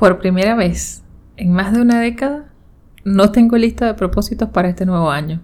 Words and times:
Por 0.00 0.18
primera 0.18 0.54
vez 0.54 1.02
en 1.36 1.52
más 1.52 1.74
de 1.74 1.82
una 1.82 2.00
década, 2.00 2.46
no 3.04 3.32
tengo 3.32 3.58
lista 3.58 3.84
de 3.84 3.92
propósitos 3.92 4.48
para 4.48 4.70
este 4.70 4.86
nuevo 4.86 5.10
año. 5.10 5.42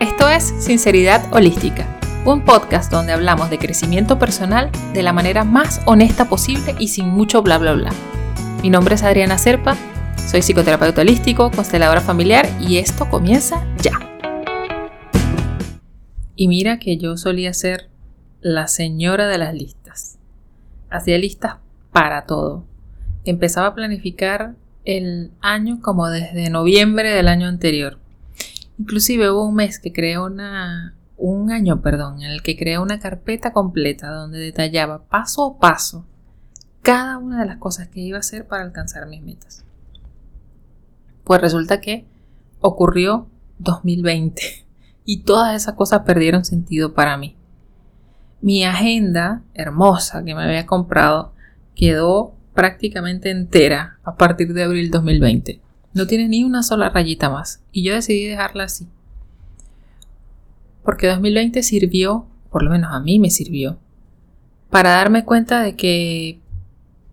Esto 0.00 0.30
es 0.30 0.44
Sinceridad 0.60 1.22
Holística, 1.30 1.86
un 2.24 2.42
podcast 2.42 2.90
donde 2.90 3.12
hablamos 3.12 3.50
de 3.50 3.58
crecimiento 3.58 4.18
personal 4.18 4.70
de 4.94 5.02
la 5.02 5.12
manera 5.12 5.44
más 5.44 5.82
honesta 5.84 6.24
posible 6.30 6.74
y 6.78 6.88
sin 6.88 7.08
mucho 7.08 7.42
bla 7.42 7.58
bla 7.58 7.74
bla. 7.74 7.90
Mi 8.62 8.70
nombre 8.70 8.94
es 8.94 9.02
Adriana 9.02 9.36
Serpa, 9.36 9.76
soy 10.26 10.40
psicoterapeuta 10.40 11.02
holístico, 11.02 11.50
consteladora 11.50 12.00
familiar 12.00 12.48
y 12.58 12.78
esto 12.78 13.10
comienza 13.10 13.62
ya. 13.82 14.13
Y 16.36 16.48
mira 16.48 16.78
que 16.78 16.96
yo 16.96 17.16
solía 17.16 17.52
ser 17.52 17.90
la 18.40 18.66
señora 18.66 19.28
de 19.28 19.38
las 19.38 19.54
listas. 19.54 20.18
Hacía 20.90 21.18
listas 21.18 21.56
para 21.92 22.26
todo. 22.26 22.64
Empezaba 23.24 23.68
a 23.68 23.74
planificar 23.74 24.54
el 24.84 25.30
año 25.40 25.80
como 25.80 26.08
desde 26.08 26.50
noviembre 26.50 27.10
del 27.10 27.28
año 27.28 27.46
anterior. 27.46 27.98
Inclusive 28.78 29.30
hubo 29.30 29.46
un 29.46 29.54
mes 29.54 29.78
que 29.78 29.92
creé 29.92 30.18
una, 30.18 30.94
un 31.16 31.50
año, 31.50 31.80
perdón, 31.80 32.22
en 32.22 32.30
el 32.30 32.42
que 32.42 32.56
creé 32.56 32.78
una 32.78 32.98
carpeta 32.98 33.52
completa 33.52 34.10
donde 34.10 34.38
detallaba 34.38 35.04
paso 35.04 35.46
a 35.46 35.58
paso 35.58 36.06
cada 36.82 37.16
una 37.16 37.40
de 37.40 37.46
las 37.46 37.56
cosas 37.56 37.88
que 37.88 38.00
iba 38.00 38.18
a 38.18 38.20
hacer 38.20 38.46
para 38.46 38.62
alcanzar 38.62 39.06
mis 39.06 39.22
metas. 39.22 39.64
Pues 41.24 41.40
resulta 41.40 41.80
que 41.80 42.04
ocurrió 42.60 43.26
2020 43.58 44.63
y 45.04 45.22
todas 45.22 45.54
esas 45.54 45.74
cosas 45.74 46.02
perdieron 46.02 46.44
sentido 46.44 46.94
para 46.94 47.16
mí. 47.16 47.36
Mi 48.40 48.64
agenda 48.64 49.42
hermosa 49.54 50.24
que 50.24 50.34
me 50.34 50.42
había 50.42 50.66
comprado 50.66 51.32
quedó 51.74 52.34
prácticamente 52.54 53.30
entera 53.30 53.98
a 54.04 54.16
partir 54.16 54.52
de 54.54 54.62
abril 54.62 54.90
2020. 54.90 55.60
No 55.92 56.06
tiene 56.06 56.28
ni 56.28 56.44
una 56.44 56.62
sola 56.62 56.90
rayita 56.90 57.30
más 57.30 57.62
y 57.72 57.84
yo 57.84 57.94
decidí 57.94 58.26
dejarla 58.26 58.64
así. 58.64 58.88
Porque 60.82 61.06
2020 61.08 61.62
sirvió, 61.62 62.26
por 62.50 62.62
lo 62.62 62.70
menos 62.70 62.92
a 62.92 63.00
mí 63.00 63.18
me 63.18 63.30
sirvió, 63.30 63.78
para 64.70 64.90
darme 64.90 65.24
cuenta 65.24 65.62
de 65.62 65.76
que 65.76 66.40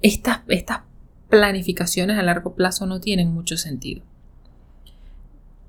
estas, 0.02 0.42
estas 0.48 0.82
planificaciones 1.30 2.18
a 2.18 2.24
largo 2.24 2.56
plazo 2.56 2.86
no 2.86 3.00
tienen 3.00 3.32
mucho 3.34 3.56
sentido 3.56 4.04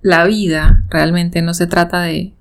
la 0.02 0.24
vida 0.26 0.84
realmente 0.90 1.40
no 1.42 1.54
se 1.54 1.68
trata 1.68 2.02
de, 2.02 2.34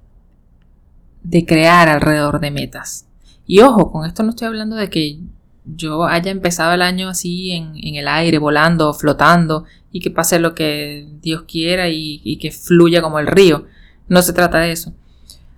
de 1.23 1.45
crear 1.45 1.87
alrededor 1.87 2.39
de 2.39 2.51
metas. 2.51 3.07
Y 3.45 3.59
ojo, 3.59 3.91
con 3.91 4.05
esto 4.05 4.23
no 4.23 4.31
estoy 4.31 4.47
hablando 4.47 4.75
de 4.75 4.89
que 4.89 5.19
yo 5.65 6.05
haya 6.05 6.31
empezado 6.31 6.73
el 6.73 6.81
año 6.81 7.07
así 7.09 7.51
en, 7.51 7.95
el 7.95 8.07
aire, 8.07 8.39
volando, 8.39 8.93
flotando, 8.93 9.65
y 9.91 9.99
que 9.99 10.09
pase 10.09 10.39
lo 10.39 10.55
que 10.55 11.07
Dios 11.21 11.43
quiera 11.43 11.89
y, 11.89 12.21
y, 12.23 12.37
que 12.37 12.51
fluya 12.51 13.01
como 13.01 13.19
el 13.19 13.27
río. 13.27 13.67
No 14.07 14.21
se 14.21 14.33
trata 14.33 14.59
de 14.59 14.71
eso. 14.71 14.93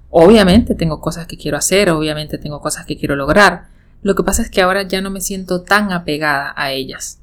Obviamente 0.10 0.76
tengo 0.76 1.00
cosas 1.00 1.26
que 1.26 1.38
quiero 1.38 1.58
hacer, 1.58 1.90
obviamente 1.90 2.38
tengo 2.38 2.60
cosas 2.60 2.86
que 2.86 2.98
quiero 2.98 3.16
lograr. 3.16 3.68
Lo 4.02 4.16
que 4.16 4.24
pasa 4.24 4.42
es 4.42 4.50
que 4.50 4.62
ahora 4.62 4.84
ya 4.84 5.02
no 5.02 5.10
me 5.10 5.22
siento 5.22 5.62
tan 5.62 5.92
apegada 5.92 6.54
a 6.58 6.72
ellas. 6.72 7.20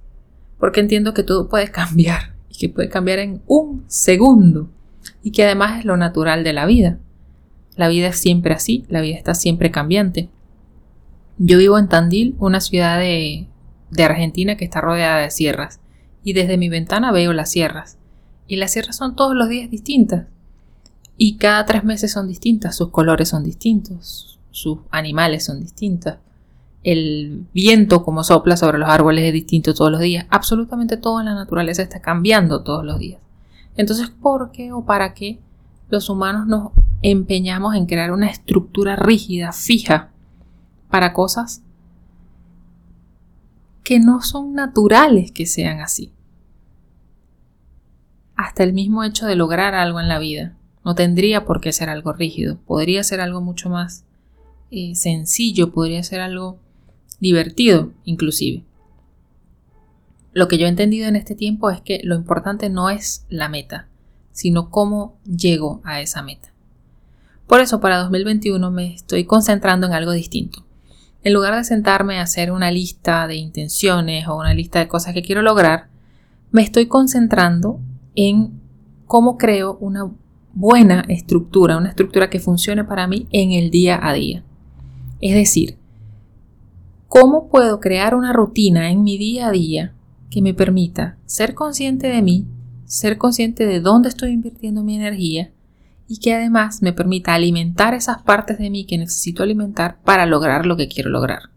Porque 0.58 0.80
entiendo 0.80 1.12
que 1.12 1.22
todo 1.22 1.48
puede 1.48 1.68
cambiar 1.70 2.39
que 2.60 2.68
puede 2.68 2.90
cambiar 2.90 3.20
en 3.20 3.40
un 3.46 3.84
segundo 3.86 4.68
y 5.22 5.32
que 5.32 5.44
además 5.44 5.78
es 5.78 5.86
lo 5.86 5.96
natural 5.96 6.44
de 6.44 6.52
la 6.52 6.66
vida. 6.66 6.98
La 7.74 7.88
vida 7.88 8.08
es 8.08 8.18
siempre 8.18 8.52
así, 8.52 8.84
la 8.90 9.00
vida 9.00 9.16
está 9.16 9.34
siempre 9.34 9.70
cambiante. 9.70 10.28
Yo 11.38 11.56
vivo 11.56 11.78
en 11.78 11.88
Tandil, 11.88 12.36
una 12.38 12.60
ciudad 12.60 12.98
de, 12.98 13.48
de 13.90 14.04
Argentina 14.04 14.58
que 14.58 14.66
está 14.66 14.82
rodeada 14.82 15.22
de 15.22 15.30
sierras, 15.30 15.80
y 16.22 16.34
desde 16.34 16.58
mi 16.58 16.68
ventana 16.68 17.12
veo 17.12 17.32
las 17.32 17.50
sierras. 17.50 17.96
Y 18.46 18.56
las 18.56 18.72
sierras 18.72 18.96
son 18.96 19.16
todos 19.16 19.34
los 19.34 19.48
días 19.48 19.70
distintas. 19.70 20.26
Y 21.16 21.38
cada 21.38 21.64
tres 21.64 21.82
meses 21.82 22.12
son 22.12 22.28
distintas, 22.28 22.76
sus 22.76 22.90
colores 22.90 23.30
son 23.30 23.42
distintos, 23.42 24.38
sus 24.50 24.80
animales 24.90 25.46
son 25.46 25.60
distintos, 25.60 26.16
el 26.82 27.46
viento 27.52 28.04
como 28.04 28.24
sopla 28.24 28.56
sobre 28.56 28.78
los 28.78 28.88
árboles 28.88 29.24
es 29.24 29.32
distinto 29.32 29.74
todos 29.74 29.90
los 29.90 30.00
días, 30.00 30.26
absolutamente 30.30 30.96
todo 30.96 31.20
en 31.20 31.26
la 31.26 31.34
naturaleza 31.34 31.82
está 31.82 32.00
cambiando 32.00 32.62
todos 32.62 32.84
los 32.84 32.98
días. 32.98 33.20
Entonces, 33.76 34.10
¿por 34.10 34.50
qué 34.50 34.72
o 34.72 34.84
para 34.84 35.14
qué 35.14 35.38
los 35.88 36.08
humanos 36.08 36.46
nos 36.46 36.72
empeñamos 37.02 37.74
en 37.74 37.86
crear 37.86 38.12
una 38.12 38.28
estructura 38.28 38.96
rígida, 38.96 39.52
fija, 39.52 40.10
para 40.88 41.12
cosas 41.12 41.62
que 43.84 44.00
no 44.00 44.22
son 44.22 44.54
naturales 44.54 45.32
que 45.32 45.46
sean 45.46 45.80
así? 45.80 46.12
Hasta 48.36 48.62
el 48.62 48.72
mismo 48.72 49.04
hecho 49.04 49.26
de 49.26 49.36
lograr 49.36 49.74
algo 49.74 50.00
en 50.00 50.08
la 50.08 50.18
vida 50.18 50.56
no 50.82 50.94
tendría 50.94 51.44
por 51.44 51.60
qué 51.60 51.72
ser 51.72 51.90
algo 51.90 52.14
rígido, 52.14 52.58
podría 52.66 53.04
ser 53.04 53.20
algo 53.20 53.42
mucho 53.42 53.68
más 53.68 54.04
eh, 54.70 54.94
sencillo, 54.94 55.72
podría 55.72 56.02
ser 56.02 56.20
algo 56.20 56.58
divertido 57.20 57.92
inclusive. 58.04 58.64
Lo 60.32 60.48
que 60.48 60.58
yo 60.58 60.66
he 60.66 60.68
entendido 60.68 61.08
en 61.08 61.16
este 61.16 61.34
tiempo 61.34 61.70
es 61.70 61.80
que 61.80 62.00
lo 62.04 62.14
importante 62.14 62.68
no 62.68 62.90
es 62.90 63.26
la 63.28 63.48
meta, 63.48 63.88
sino 64.32 64.70
cómo 64.70 65.18
llego 65.24 65.80
a 65.84 66.00
esa 66.00 66.22
meta. 66.22 66.52
Por 67.46 67.60
eso 67.60 67.80
para 67.80 67.98
2021 67.98 68.70
me 68.70 68.94
estoy 68.94 69.24
concentrando 69.24 69.86
en 69.86 69.92
algo 69.92 70.12
distinto. 70.12 70.64
En 71.22 71.34
lugar 71.34 71.54
de 71.54 71.64
sentarme 71.64 72.18
a 72.18 72.22
hacer 72.22 72.52
una 72.52 72.70
lista 72.70 73.26
de 73.26 73.36
intenciones 73.36 74.28
o 74.28 74.36
una 74.36 74.54
lista 74.54 74.78
de 74.78 74.88
cosas 74.88 75.14
que 75.14 75.22
quiero 75.22 75.42
lograr, 75.42 75.88
me 76.52 76.62
estoy 76.62 76.86
concentrando 76.86 77.80
en 78.14 78.60
cómo 79.06 79.36
creo 79.36 79.76
una 79.80 80.10
buena 80.54 81.04
estructura, 81.08 81.76
una 81.76 81.90
estructura 81.90 82.30
que 82.30 82.38
funcione 82.38 82.84
para 82.84 83.06
mí 83.06 83.26
en 83.32 83.52
el 83.52 83.70
día 83.70 83.98
a 84.00 84.12
día. 84.12 84.44
Es 85.20 85.34
decir, 85.34 85.79
cómo 87.10 87.48
puedo 87.48 87.80
crear 87.80 88.14
una 88.14 88.32
rutina 88.32 88.88
en 88.88 89.02
mi 89.02 89.18
día 89.18 89.48
a 89.48 89.50
día 89.50 89.92
que 90.30 90.40
me 90.40 90.54
permita 90.54 91.18
ser 91.26 91.54
consciente 91.54 92.06
de 92.06 92.22
mí, 92.22 92.46
ser 92.84 93.18
consciente 93.18 93.66
de 93.66 93.80
dónde 93.80 94.08
estoy 94.08 94.30
invirtiendo 94.30 94.84
mi 94.84 94.94
energía 94.94 95.50
y 96.06 96.20
que 96.20 96.34
además 96.34 96.82
me 96.82 96.92
permita 96.92 97.34
alimentar 97.34 97.94
esas 97.94 98.22
partes 98.22 98.58
de 98.58 98.70
mí 98.70 98.84
que 98.84 98.96
necesito 98.96 99.42
alimentar 99.42 100.00
para 100.04 100.24
lograr 100.24 100.66
lo 100.66 100.76
que 100.76 100.86
quiero 100.86 101.10
lograr. 101.10 101.50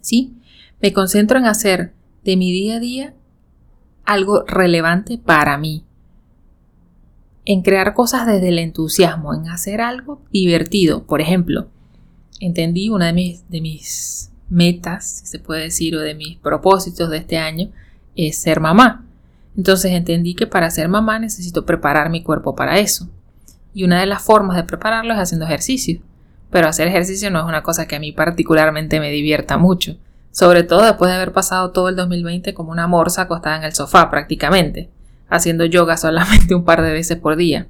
¿Sí? 0.00 0.34
Me 0.82 0.92
concentro 0.92 1.38
en 1.38 1.46
hacer 1.46 1.94
de 2.24 2.36
mi 2.36 2.50
día 2.50 2.76
a 2.76 2.80
día 2.80 3.14
algo 4.04 4.42
relevante 4.48 5.16
para 5.16 5.56
mí. 5.58 5.84
En 7.44 7.62
crear 7.62 7.94
cosas 7.94 8.26
desde 8.26 8.48
el 8.48 8.58
entusiasmo, 8.58 9.32
en 9.32 9.48
hacer 9.48 9.80
algo 9.80 10.22
divertido. 10.32 11.06
Por 11.06 11.20
ejemplo, 11.20 11.68
entendí 12.46 12.88
una 12.88 13.06
de 13.06 13.12
mis, 13.12 13.48
de 13.48 13.60
mis 13.60 14.30
metas, 14.48 15.20
si 15.20 15.26
se 15.26 15.38
puede 15.38 15.64
decir, 15.64 15.96
o 15.96 16.00
de 16.00 16.14
mis 16.14 16.36
propósitos 16.38 17.10
de 17.10 17.18
este 17.18 17.38
año, 17.38 17.70
es 18.16 18.38
ser 18.38 18.60
mamá. 18.60 19.04
Entonces 19.56 19.92
entendí 19.92 20.34
que 20.34 20.46
para 20.46 20.70
ser 20.70 20.88
mamá 20.88 21.18
necesito 21.18 21.64
preparar 21.64 22.10
mi 22.10 22.22
cuerpo 22.22 22.54
para 22.54 22.78
eso. 22.78 23.08
Y 23.72 23.84
una 23.84 24.00
de 24.00 24.06
las 24.06 24.22
formas 24.22 24.56
de 24.56 24.64
prepararlo 24.64 25.14
es 25.14 25.20
haciendo 25.20 25.46
ejercicio. 25.46 26.00
Pero 26.50 26.68
hacer 26.68 26.86
ejercicio 26.86 27.30
no 27.30 27.40
es 27.40 27.46
una 27.46 27.62
cosa 27.62 27.86
que 27.86 27.96
a 27.96 28.00
mí 28.00 28.12
particularmente 28.12 29.00
me 29.00 29.10
divierta 29.10 29.58
mucho. 29.58 29.96
Sobre 30.30 30.62
todo 30.62 30.84
después 30.84 31.10
de 31.10 31.16
haber 31.16 31.32
pasado 31.32 31.70
todo 31.70 31.88
el 31.88 31.96
2020 31.96 32.54
como 32.54 32.72
una 32.72 32.86
morsa 32.86 33.22
acostada 33.22 33.56
en 33.56 33.64
el 33.64 33.74
sofá 33.74 34.10
prácticamente, 34.10 34.90
haciendo 35.28 35.64
yoga 35.64 35.96
solamente 35.96 36.54
un 36.56 36.64
par 36.64 36.82
de 36.82 36.92
veces 36.92 37.18
por 37.18 37.36
día. 37.36 37.68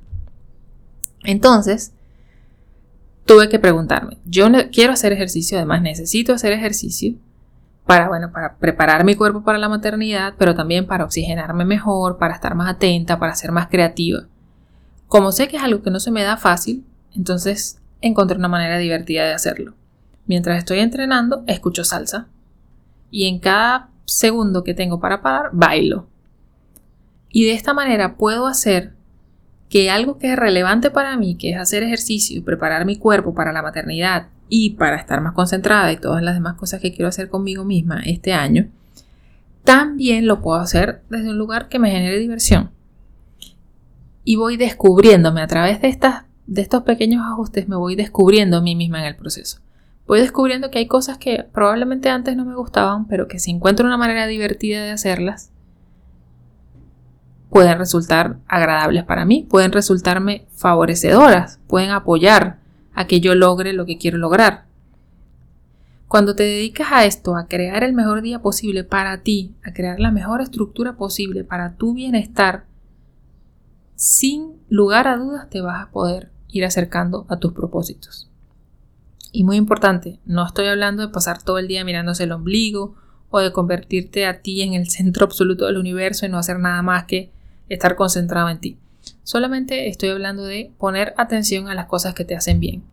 Entonces, 1.25 1.93
tuve 3.25 3.49
que 3.49 3.59
preguntarme, 3.59 4.19
yo 4.25 4.49
quiero 4.73 4.93
hacer 4.93 5.13
ejercicio, 5.13 5.57
además 5.57 5.83
necesito 5.83 6.33
hacer 6.33 6.53
ejercicio 6.53 7.15
para, 7.87 8.09
bueno, 8.09 8.33
para 8.33 8.57
preparar 8.57 9.05
mi 9.05 9.15
cuerpo 9.15 9.43
para 9.43 9.59
la 9.59 9.69
maternidad, 9.69 10.35
pero 10.39 10.55
también 10.55 10.87
para 10.87 11.05
oxigenarme 11.05 11.65
mejor, 11.65 12.19
para 12.19 12.35
estar 12.35 12.55
más 12.55 12.71
atenta, 12.71 13.19
para 13.19 13.35
ser 13.35 13.53
más 13.53 13.69
creativa. 13.69 14.27
Como 15.07 15.33
sé 15.33 15.49
que 15.49 15.59
es 15.59 15.63
algo 15.63 15.83
que 15.83 15.91
no 15.91 16.01
se 16.01 16.11
me 16.11 16.23
da 16.23 16.37
fácil, 16.37 16.85
entonces 17.15 17.81
encontré 18.01 18.39
una 18.39 18.49
manera 18.49 18.79
divertida 18.79 19.25
de 19.27 19.35
hacerlo. 19.35 19.75
Mientras 20.27 20.59
estoy 20.59 20.79
entrenando, 20.81 21.45
escucho 21.47 21.85
salsa. 21.85 22.29
Y 23.11 23.29
en 23.29 23.39
cada 23.39 23.91
segundo 24.07 24.65
que 24.65 24.75
tengo 24.75 24.99
para 25.01 25.23
parar, 25.23 25.51
bailo. 25.53 26.09
Y 27.29 27.45
de 27.45 27.53
esta 27.53 27.75
manera 27.75 28.17
puedo 28.17 28.47
hacer 28.47 28.95
que 29.69 29.91
algo 29.91 30.19
que 30.19 30.33
es 30.33 30.37
relevante 30.37 30.91
para 30.91 31.17
mí, 31.17 31.37
que 31.37 31.51
es 31.51 31.57
hacer 31.57 31.83
ejercicio 31.83 32.39
y 32.39 32.43
preparar 32.43 32.87
mi 32.87 32.97
cuerpo 32.97 33.35
para 33.35 33.53
la 33.53 33.63
maternidad 33.63 34.29
y 34.49 34.71
para 34.71 34.97
estar 34.97 35.21
más 35.21 35.33
concentrada 35.33 35.91
y 35.93 35.97
todas 35.97 36.23
las 36.23 36.35
demás 36.35 36.55
cosas 36.55 36.81
que 36.81 36.93
quiero 36.93 37.09
hacer 37.09 37.29
conmigo 37.29 37.65
misma 37.65 38.03
este 38.05 38.33
año, 38.33 38.69
también 39.65 40.27
lo 40.27 40.43
puedo 40.43 40.61
hacer 40.61 41.03
desde 41.09 41.31
un 41.31 41.39
lugar 41.39 41.69
que 41.69 41.79
me 41.79 41.91
genere 41.91 42.19
diversión. 42.19 42.71
Y 44.23 44.37
voy 44.37 44.57
descubriéndome 44.57 45.41
a 45.43 45.47
través 45.47 45.81
de 45.81 45.89
estas 45.89 46.25
de 46.47 46.63
estos 46.63 46.83
pequeños 46.83 47.25
ajustes 47.25 47.69
me 47.69 47.77
voy 47.77 47.97
descubriendo 47.97 48.59
a 48.59 48.61
mí 48.61 48.77
misma 48.77 49.01
en 49.01 49.07
el 49.07 49.17
proceso. 49.17 49.61
Voy 50.07 50.21
descubriendo 50.21 50.71
que 50.71 50.79
hay 50.79 50.87
cosas 50.87 51.17
que 51.17 51.45
probablemente 51.53 52.11
antes 52.11 52.37
no 52.37 52.45
me 52.45 52.55
gustaban, 52.55 53.07
pero 53.07 53.27
que 53.27 53.39
si 53.39 53.51
encuentro 53.51 53.87
una 53.87 53.97
manera 53.97 54.27
divertida 54.27 54.85
de 54.85 54.91
hacerlas, 54.91 55.51
pueden 57.51 57.79
resultar 57.79 58.39
agradables 58.47 59.05
para 59.05 59.25
mí, 59.25 59.47
pueden 59.49 59.73
resultarme 59.73 60.47
favorecedoras, 60.57 61.61
pueden 61.67 61.91
apoyar 61.91 62.59
a 62.95 63.07
que 63.07 63.21
yo 63.21 63.35
logre 63.35 63.73
lo 63.73 63.87
que 63.87 63.99
quiero 63.99 64.19
lograr. 64.19 64.67
Cuando 66.09 66.37
te 66.37 66.45
dedicas 66.45 66.89
a 66.93 67.05
esto, 67.05 67.37
a 67.37 67.47
crear 67.47 67.83
el 67.83 67.93
mejor 67.93 68.23
día 68.23 68.41
posible 68.41 68.85
para 68.85 69.23
ti, 69.23 69.55
a 69.65 69.73
crear 69.73 69.99
la 69.99 70.11
mejor 70.11 70.41
estructura 70.41 70.97
posible 70.97 71.45
para 71.45 71.75
tu 71.75 71.95
bienestar, 71.95 72.67
sin 73.97 74.61
lugar 74.69 75.09
a 75.09 75.17
dudas 75.17 75.49
te 75.51 75.61
vas 75.61 75.83
a 75.83 75.91
poder 75.91 76.31
ir 76.49 76.65
acercando 76.65 77.27
a 77.29 77.39
tus 77.39 77.53
propósitos. 77.53 78.31
Y 79.33 79.43
muy 79.43 79.57
importante, 79.57 80.21
no 80.25 80.47
estoy 80.47 80.67
hablando 80.67 81.03
de 81.03 81.13
pasar 81.13 81.43
todo 81.43 81.59
el 81.59 81.67
día 81.67 81.85
mirándose 81.85 82.25
el 82.25 82.33
ombligo 82.33 82.95
o 83.37 83.41
de 83.41 83.51
convertirte 83.51 84.27
a 84.27 84.43
ti 84.43 84.63
en 84.63 84.75
el 84.75 84.89
centro 84.89 85.25
absoluto 85.25 85.67
del 85.67 85.77
universo 85.77 86.25
y 86.25 86.29
no 86.29 86.39
hacer 86.39 86.61
nada 86.61 86.83
más 86.83 87.07
que 87.07 87.33
estar 87.69 87.97
concentrado 87.97 88.49
en 88.49 88.61
ti. 88.61 88.79
Solamente 89.25 89.89
estoy 89.89 90.11
hablando 90.11 90.45
de 90.45 90.71
poner 90.79 91.15
atención 91.17 91.67
a 91.67 91.75
las 91.75 91.87
cosas 91.87 92.15
que 92.15 92.25
te 92.25 92.37
hacen 92.37 92.61
bien 92.61 92.85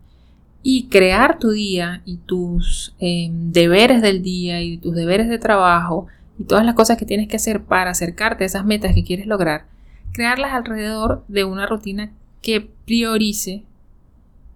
y 0.64 0.88
crear 0.88 1.38
tu 1.38 1.52
día 1.52 2.02
y 2.06 2.18
tus 2.18 2.96
em, 2.98 3.52
deberes 3.52 4.02
del 4.02 4.24
día 4.24 4.64
y 4.64 4.80
tus 4.80 4.96
deberes 4.96 5.30
de 5.30 5.38
trabajo 5.38 6.08
y 6.40 6.46
todas 6.46 6.66
las 6.66 6.74
cosas 6.74 6.98
que 6.98 7.06
tienes 7.06 7.28
que 7.28 7.36
hacer 7.36 7.64
para 7.64 7.92
acercarte 7.92 8.44
a 8.44 8.48
esas 8.48 8.66
metas 8.66 8.96
que 8.96 9.04
quieres 9.04 9.28
lograr, 9.28 9.68
crearlas 10.12 10.54
alrededor 10.54 11.24
de 11.28 11.44
una 11.44 11.68
rutina 11.68 12.14
que 12.42 12.68
priorice 12.88 13.64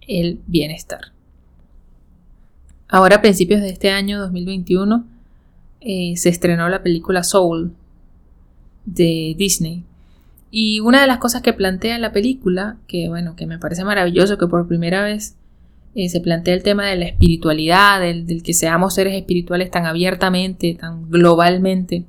el 0.07 0.41
bienestar. 0.47 1.11
Ahora 2.87 3.17
a 3.17 3.21
principios 3.21 3.61
de 3.61 3.69
este 3.69 3.91
año 3.91 4.19
2021 4.19 5.13
eh, 5.85 6.17
se 6.17 6.29
estrenó 6.29 6.67
la 6.67 6.83
película 6.83 7.23
Soul 7.23 7.73
de 8.85 9.35
Disney 9.37 9.85
y 10.57 10.79
una 10.79 11.01
de 11.01 11.07
las 11.07 11.17
cosas 11.17 11.41
que 11.41 11.51
plantea 11.51 11.99
la 11.99 12.13
película, 12.13 12.77
que 12.87 13.09
bueno, 13.09 13.35
que 13.35 13.45
me 13.45 13.59
parece 13.59 13.83
maravilloso, 13.83 14.37
que 14.37 14.47
por 14.47 14.69
primera 14.69 15.03
vez 15.03 15.35
eh, 15.95 16.07
se 16.07 16.21
plantea 16.21 16.53
el 16.53 16.63
tema 16.63 16.85
de 16.85 16.95
la 16.95 17.05
espiritualidad, 17.05 17.99
del, 17.99 18.41
que 18.41 18.53
seamos 18.53 18.93
seres 18.93 19.15
espirituales 19.15 19.69
tan 19.69 19.85
abiertamente, 19.85 20.73
tan 20.79 21.09
globalmente, 21.09 22.05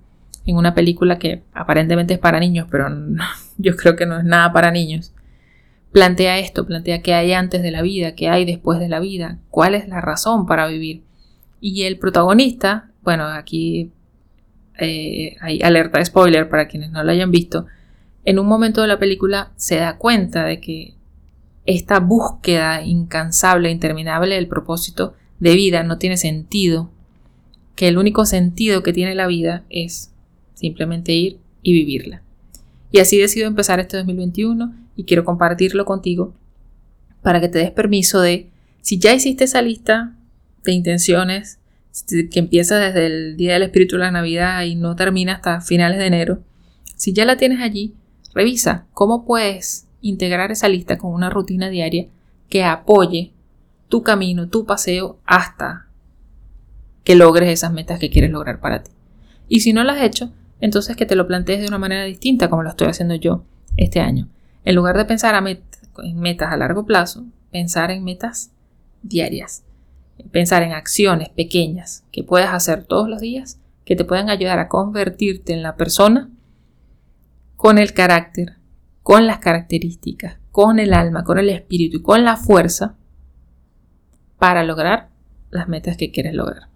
en 0.46 0.56
una 0.56 0.74
película 0.74 1.18
que 1.18 1.42
aparentemente 1.54 2.14
es 2.14 2.20
para 2.20 2.38
niños, 2.38 2.68
pero 2.70 2.86
yo 3.58 3.74
creo 3.74 3.96
que 3.96 4.06
no 4.06 4.18
es 4.18 4.24
nada 4.24 4.52
para 4.52 4.70
niños. 4.70 5.12
Plantea 5.90 6.38
esto, 6.38 6.66
plantea 6.66 7.02
qué 7.02 7.14
hay 7.14 7.32
antes 7.32 7.62
de 7.62 7.72
la 7.72 7.82
vida, 7.82 8.14
qué 8.14 8.28
hay 8.28 8.44
después 8.44 8.78
de 8.78 8.88
la 8.88 9.00
vida, 9.00 9.38
cuál 9.50 9.74
es 9.74 9.88
la 9.88 10.00
razón 10.00 10.46
para 10.46 10.68
vivir. 10.68 11.02
Y 11.60 11.82
el 11.82 11.98
protagonista, 11.98 12.90
bueno, 13.06 13.24
aquí 13.26 13.92
eh, 14.78 15.36
hay 15.40 15.62
alerta 15.62 15.98
de 15.98 16.04
spoiler 16.04 16.48
para 16.48 16.66
quienes 16.66 16.90
no 16.90 17.04
lo 17.04 17.12
hayan 17.12 17.30
visto, 17.30 17.66
en 18.24 18.40
un 18.40 18.48
momento 18.48 18.82
de 18.82 18.88
la 18.88 18.98
película 18.98 19.52
se 19.54 19.76
da 19.76 19.96
cuenta 19.96 20.44
de 20.44 20.60
que 20.60 20.94
esta 21.66 22.00
búsqueda 22.00 22.82
incansable, 22.82 23.70
interminable 23.70 24.34
del 24.34 24.48
propósito 24.48 25.14
de 25.38 25.54
vida 25.54 25.84
no 25.84 25.98
tiene 25.98 26.16
sentido, 26.16 26.90
que 27.76 27.86
el 27.86 27.96
único 27.96 28.26
sentido 28.26 28.82
que 28.82 28.92
tiene 28.92 29.14
la 29.14 29.28
vida 29.28 29.62
es 29.70 30.10
simplemente 30.54 31.12
ir 31.12 31.38
y 31.62 31.74
vivirla. 31.74 32.22
Y 32.90 32.98
así 32.98 33.18
decido 33.18 33.46
empezar 33.46 33.78
este 33.78 33.98
2021 33.98 34.74
y 34.96 35.04
quiero 35.04 35.24
compartirlo 35.24 35.84
contigo 35.84 36.34
para 37.22 37.40
que 37.40 37.48
te 37.48 37.60
des 37.60 37.70
permiso 37.70 38.20
de, 38.20 38.50
si 38.80 38.98
ya 38.98 39.14
hiciste 39.14 39.44
esa 39.44 39.62
lista 39.62 40.16
de 40.64 40.72
intenciones 40.72 41.60
que 42.04 42.38
empieza 42.38 42.78
desde 42.78 43.06
el 43.06 43.36
Día 43.36 43.54
del 43.54 43.62
Espíritu 43.62 43.96
de 43.96 44.02
la 44.02 44.10
Navidad 44.10 44.62
y 44.62 44.74
no 44.74 44.96
termina 44.96 45.34
hasta 45.34 45.60
finales 45.60 45.98
de 45.98 46.06
enero, 46.06 46.42
si 46.96 47.12
ya 47.12 47.24
la 47.24 47.36
tienes 47.36 47.60
allí, 47.60 47.94
Revisa 48.36 48.84
cómo 48.92 49.24
puedes 49.24 49.88
integrar 50.02 50.52
esa 50.52 50.68
lista 50.68 50.98
con 50.98 51.14
una 51.14 51.30
rutina 51.30 51.70
diaria 51.70 52.06
que 52.50 52.64
apoye 52.64 53.32
tu 53.88 54.02
camino, 54.02 54.50
tu 54.50 54.66
paseo 54.66 55.18
hasta 55.24 55.86
que 57.02 57.14
logres 57.14 57.48
esas 57.48 57.72
metas 57.72 57.98
que 57.98 58.10
quieres 58.10 58.30
lograr 58.30 58.60
para 58.60 58.82
ti. 58.82 58.90
Y 59.48 59.60
si 59.60 59.72
no 59.72 59.84
lo 59.84 59.92
has 59.92 60.02
hecho, 60.02 60.34
entonces 60.60 60.96
que 60.96 61.06
te 61.06 61.16
lo 61.16 61.26
plantees 61.26 61.62
de 61.62 61.68
una 61.68 61.78
manera 61.78 62.04
distinta 62.04 62.50
como 62.50 62.62
lo 62.62 62.68
estoy 62.68 62.88
haciendo 62.88 63.14
yo 63.14 63.42
este 63.78 64.00
año. 64.00 64.28
En 64.66 64.74
lugar 64.74 64.98
de 64.98 65.06
pensar 65.06 65.34
en 65.36 66.20
metas 66.20 66.52
a 66.52 66.58
largo 66.58 66.84
plazo, 66.84 67.24
pensar 67.50 67.90
en 67.90 68.04
metas 68.04 68.50
diarias. 69.02 69.64
Pensar 70.30 70.62
en 70.62 70.72
acciones 70.72 71.28
pequeñas 71.28 72.04
que 72.10 72.22
puedas 72.22 72.52
hacer 72.52 72.84
todos 72.84 73.08
los 73.08 73.20
días 73.20 73.60
que 73.84 73.96
te 73.96 74.04
puedan 74.04 74.30
ayudar 74.30 74.58
a 74.58 74.68
convertirte 74.68 75.52
en 75.52 75.62
la 75.62 75.76
persona 75.76 76.30
con 77.56 77.78
el 77.78 77.92
carácter, 77.92 78.56
con 79.02 79.26
las 79.26 79.38
características, 79.38 80.38
con 80.50 80.78
el 80.78 80.92
alma, 80.92 81.22
con 81.22 81.38
el 81.38 81.48
espíritu 81.50 81.98
y 81.98 82.02
con 82.02 82.24
la 82.24 82.36
fuerza 82.36 82.96
para 84.38 84.64
lograr 84.64 85.10
las 85.50 85.68
metas 85.68 85.96
que 85.96 86.10
quieres 86.10 86.34
lograr. 86.34 86.68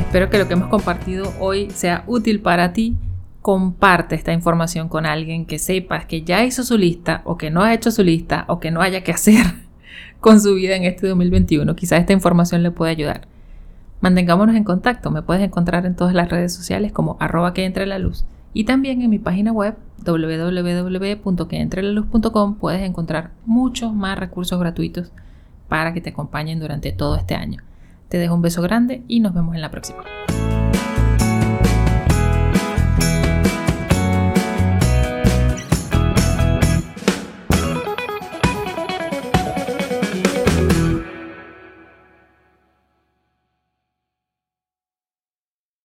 Espero 0.00 0.28
que 0.28 0.38
lo 0.38 0.48
que 0.48 0.54
hemos 0.54 0.68
compartido 0.68 1.32
hoy 1.38 1.70
sea 1.70 2.02
útil 2.08 2.40
para 2.40 2.72
ti. 2.72 2.96
Comparte 3.42 4.14
esta 4.14 4.32
información 4.32 4.88
con 4.88 5.06
alguien 5.06 5.46
que 5.46 5.58
sepas 5.58 6.04
que 6.04 6.22
ya 6.22 6.44
hizo 6.44 6.62
su 6.62 6.76
lista 6.76 7.22
o 7.24 7.38
que 7.38 7.50
no 7.50 7.62
ha 7.62 7.72
hecho 7.72 7.90
su 7.90 8.02
lista 8.02 8.44
o 8.48 8.60
que 8.60 8.70
no 8.70 8.82
haya 8.82 9.02
que 9.02 9.12
hacer 9.12 9.44
con 10.20 10.40
su 10.40 10.54
vida 10.54 10.76
en 10.76 10.84
este 10.84 11.08
2021. 11.08 11.74
Quizás 11.76 12.00
esta 12.00 12.12
información 12.12 12.62
le 12.62 12.70
pueda 12.70 12.90
ayudar. 12.90 13.26
Mantengámonos 14.00 14.56
en 14.56 14.64
contacto. 14.64 15.10
Me 15.10 15.22
puedes 15.22 15.42
encontrar 15.42 15.86
en 15.86 15.96
todas 15.96 16.14
las 16.14 16.28
redes 16.28 16.54
sociales 16.54 16.92
como 16.92 17.16
arroba 17.20 17.54
que 17.54 17.64
entre 17.64 17.86
la 17.86 17.98
luz. 17.98 18.26
Y 18.52 18.64
también 18.64 19.00
en 19.02 19.10
mi 19.10 19.18
página 19.18 19.52
web 19.52 19.76
www.queentrelaluz.com 20.04 22.54
puedes 22.56 22.82
encontrar 22.82 23.30
muchos 23.46 23.94
más 23.94 24.18
recursos 24.18 24.58
gratuitos 24.58 25.12
para 25.68 25.94
que 25.94 26.00
te 26.00 26.10
acompañen 26.10 26.58
durante 26.58 26.90
todo 26.92 27.16
este 27.16 27.34
año. 27.34 27.62
Te 28.08 28.18
dejo 28.18 28.34
un 28.34 28.42
beso 28.42 28.60
grande 28.60 29.04
y 29.06 29.20
nos 29.20 29.34
vemos 29.34 29.54
en 29.54 29.60
la 29.60 29.70
próxima. 29.70 30.02